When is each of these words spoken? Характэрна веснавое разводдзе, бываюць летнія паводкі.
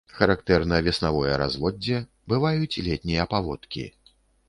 Характэрна 0.19 0.79
веснавое 0.87 1.35
разводдзе, 1.43 2.01
бываюць 2.35 2.81
летнія 2.91 3.31
паводкі. 3.37 3.91